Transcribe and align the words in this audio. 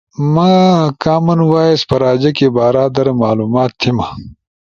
ما 0.33 0.49
کامن 1.03 1.39
وائس 1.51 1.81
پراجیکے 1.89 2.47
بارا 2.55 2.85
در 2.95 3.07
معلومات 3.21 3.71
تھیما۔ 3.81 4.07